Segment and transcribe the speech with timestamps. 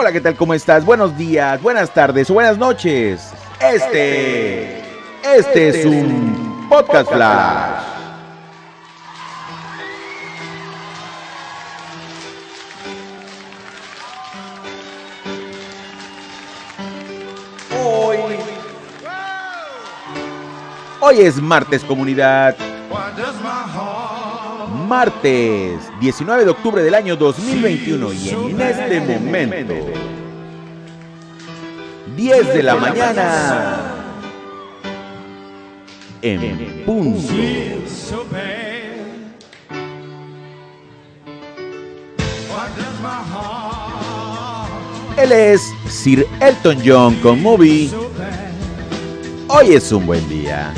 [0.00, 0.36] Hola, ¿qué tal?
[0.36, 0.84] ¿Cómo estás?
[0.84, 3.32] Buenos días, buenas tardes o buenas noches.
[3.60, 4.78] Este,
[5.24, 7.82] este es un podcast flash.
[17.84, 18.18] Hoy,
[21.00, 22.56] hoy es martes comunidad.
[24.88, 29.74] Martes 19 de octubre del año 2021 y en este momento
[32.16, 33.94] 10 de la mañana
[36.22, 37.34] en punto.
[45.18, 47.90] Él es Sir Elton John con Movie.
[49.48, 50.72] Hoy es un buen día.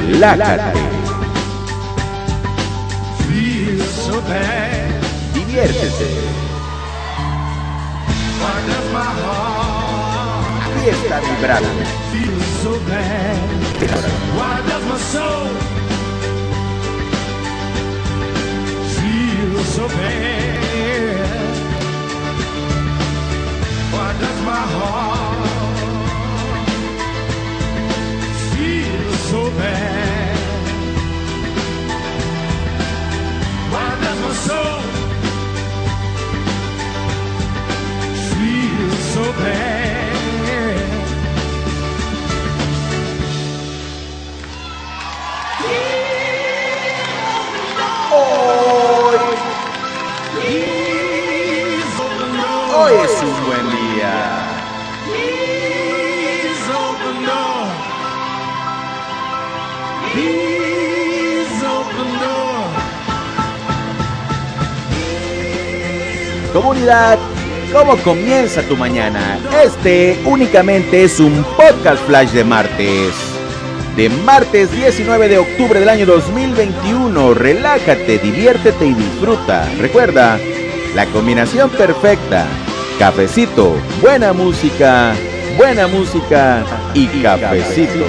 [0.00, 0.78] Relájate,
[5.34, 6.08] diviértete.
[10.66, 12.02] Aquí está vibrando.
[19.72, 20.61] so bad?
[66.52, 67.18] Comunidad,
[67.72, 69.38] ¿cómo comienza tu mañana?
[69.64, 73.14] Este únicamente es un podcast flash de martes.
[73.96, 77.32] De martes 19 de octubre del año 2021.
[77.32, 79.66] Relájate, diviértete y disfruta.
[79.78, 80.38] Recuerda,
[80.94, 82.46] la combinación perfecta.
[82.98, 85.14] Cafecito, buena música,
[85.56, 88.04] buena música y cafecito.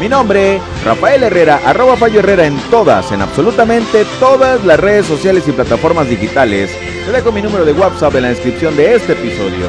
[0.00, 5.46] Mi nombre, Rafael Herrera, arroba Fallo Herrera en todas, en absolutamente todas las redes sociales
[5.46, 6.70] y plataformas digitales.
[7.06, 9.68] Te dejo mi número de WhatsApp en la descripción de este episodio.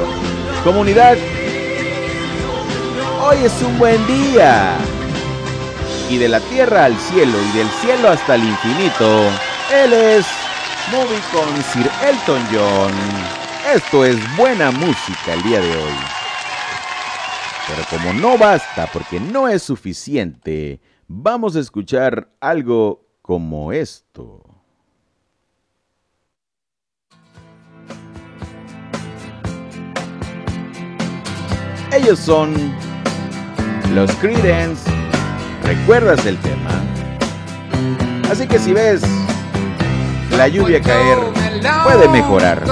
[0.64, 1.16] Comunidad,
[3.22, 4.76] hoy es un buen día.
[6.10, 9.30] Y de la tierra al cielo y del cielo hasta el infinito,
[9.74, 10.26] él es
[10.92, 12.94] Movie con Sir Elton John.
[13.76, 16.25] Esto es buena música el día de hoy.
[17.68, 24.44] Pero como no basta, porque no es suficiente, vamos a escuchar algo como esto.
[31.92, 32.54] Ellos son
[33.94, 34.92] los Creedence.
[35.64, 36.70] ¿Recuerdas el tema?
[38.30, 39.02] Así que si ves
[40.32, 41.18] la lluvia caer,
[41.84, 42.64] puede mejorar.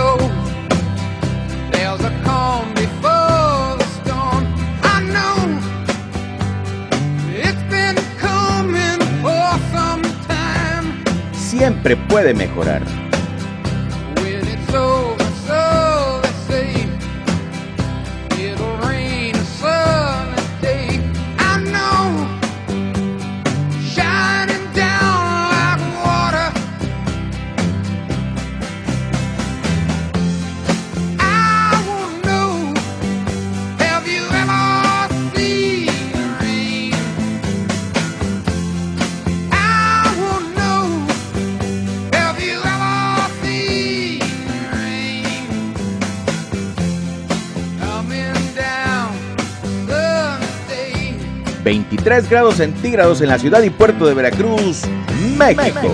[11.63, 12.81] Siempre puede mejorar.
[51.73, 54.83] 23 grados centígrados en la ciudad y puerto de Veracruz,
[55.35, 55.91] México.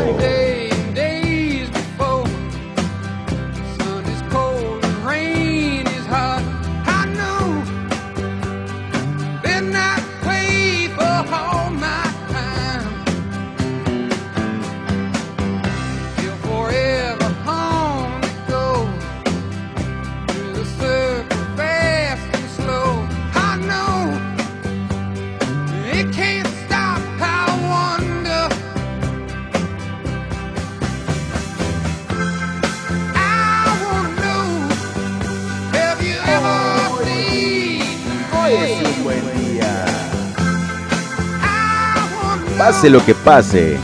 [42.59, 43.77] Pase lo que pase,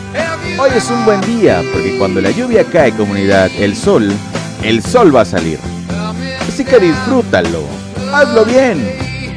[0.60, 4.12] hoy es un buen día porque cuando la lluvia cae comunidad, el sol,
[4.64, 5.58] el sol va a salir.
[6.46, 7.64] Así que disfrútalo.
[8.14, 8.86] Hazlo bien.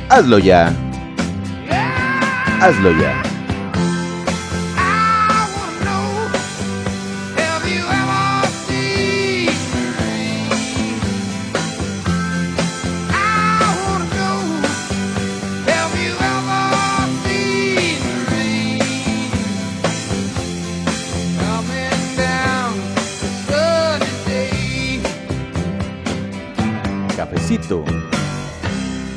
[0.09, 0.73] Hazlo ya.
[2.61, 3.28] Hazlo ya.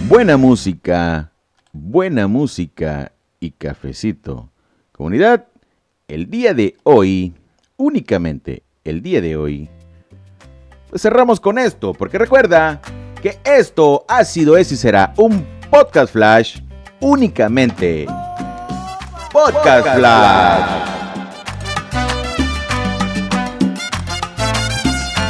[0.09, 1.31] Buena música,
[1.71, 4.49] buena música y cafecito.
[4.91, 5.47] Comunidad,
[6.09, 7.33] el día de hoy,
[7.77, 9.69] únicamente el día de hoy,
[10.89, 12.81] pues cerramos con esto, porque recuerda
[13.21, 16.59] que esto ha sido, es y será un podcast flash
[16.99, 18.05] únicamente.
[19.31, 20.91] Podcast flash.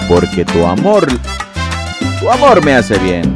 [0.09, 1.07] Porque tu amor,
[2.21, 3.35] tu amor me hace bien.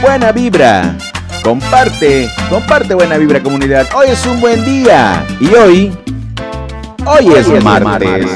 [0.00, 0.96] Buena vibra.
[1.42, 3.86] Comparte, comparte buena vibra comunidad.
[3.94, 5.26] Hoy es un buen día.
[5.40, 5.92] Y hoy,
[7.04, 8.26] hoy es martes.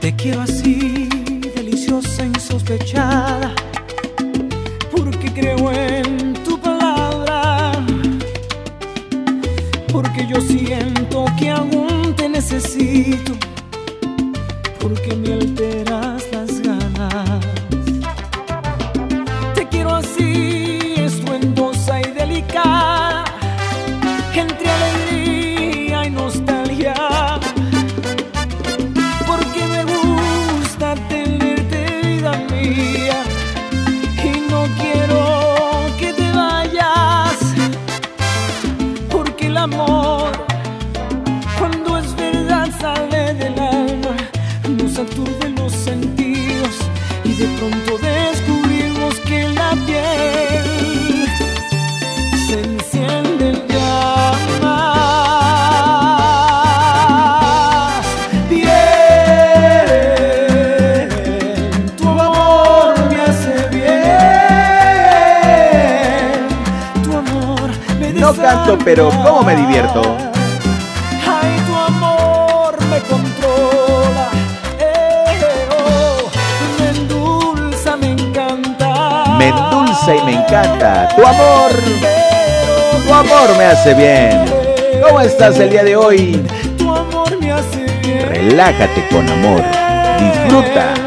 [0.00, 1.08] Te quiero así,
[1.54, 3.52] deliciosa, insospechada,
[4.90, 7.72] porque creo en tu palabra,
[9.92, 11.95] porque yo siento que aún te
[12.36, 13.32] necesito,
[14.78, 16.05] porque me alteras
[68.84, 70.02] Pero ¿cómo me divierto?
[71.24, 74.28] Ay, tu amor me controla.
[74.80, 76.30] Eh, oh,
[76.80, 79.24] me endulza, me encanta.
[79.38, 81.08] Me endulza y me encanta.
[81.14, 81.70] Tu amor,
[83.06, 84.44] tu amor me hace bien.
[85.02, 86.44] ¿Cómo estás el día de hoy?
[86.76, 88.28] Tu amor me hace bien.
[88.28, 89.62] Relájate con amor.
[90.18, 91.05] Disfruta.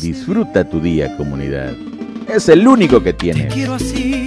[0.00, 1.72] Disfruta tu día, comunidad.
[2.28, 3.52] Es el único que te tienes.
[3.52, 4.23] quiero así,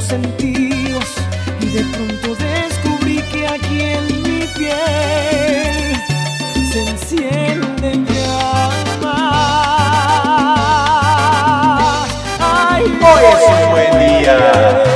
[0.00, 1.04] los sentidos
[1.60, 5.94] y de pronto descubrí que aquí en mi piel
[6.72, 9.10] se encienden llamas.
[12.40, 14.89] Ay, hoy es un buen día.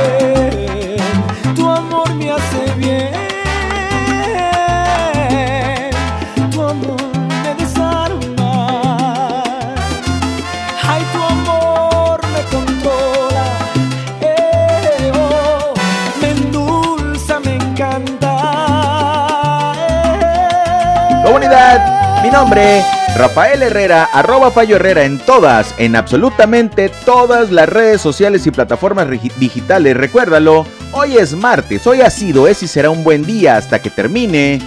[21.25, 27.99] Comunidad, mi nombre, Rafael Herrera, arroba Fallo Herrera en todas, en absolutamente todas las redes
[27.99, 29.97] sociales y plataformas digitales.
[29.97, 33.89] Recuérdalo, hoy es martes, hoy ha sido, es y será un buen día hasta que
[33.89, 34.61] termine.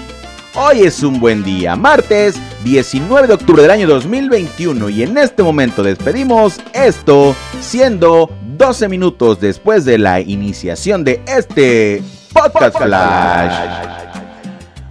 [0.57, 2.35] Hoy es un buen día, martes
[2.65, 9.41] 19 de octubre del año 2021 y en este momento despedimos esto siendo 12 minutos
[9.41, 14.08] después de la iniciación de este podcast flash.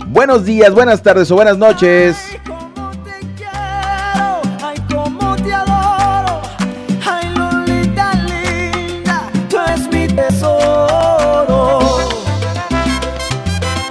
[0.09, 2.15] Buenos días, buenas tardes o buenas noches.
[2.31, 6.41] Ay, cómo te quiero, ay, cómo te adoro,
[7.05, 11.79] ay, Lolita linda, tú eres mi tesoro.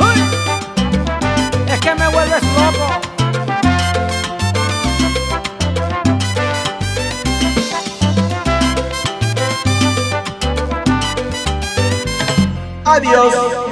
[0.01, 0.23] Uy,
[1.69, 3.01] es que me vuelves loco.
[12.85, 13.66] Adiós.